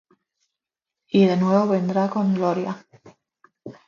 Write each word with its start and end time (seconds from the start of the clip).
y 1.11 1.27
de 1.27 1.37
nuevo 1.37 1.67
vendrá 1.67 2.09
con 2.09 2.33
gloria 2.33 2.83